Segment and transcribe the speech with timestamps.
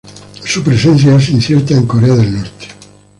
[0.43, 2.67] Su presencia es incierta en Corea del Norte.